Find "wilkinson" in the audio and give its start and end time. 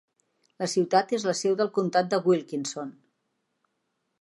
2.31-2.91